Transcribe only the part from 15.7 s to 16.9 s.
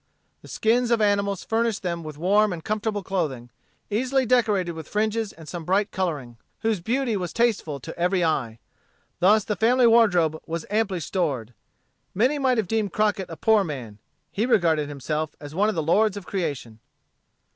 the lords of creation.